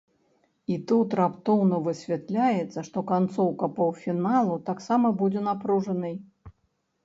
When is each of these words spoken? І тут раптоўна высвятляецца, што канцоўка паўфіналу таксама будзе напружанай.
І 0.75 0.77
тут 0.91 1.09
раптоўна 1.19 1.77
высвятляецца, 1.89 2.79
што 2.89 3.05
канцоўка 3.13 3.65
паўфіналу 3.77 4.55
таксама 4.73 5.07
будзе 5.23 5.41
напружанай. 5.53 6.15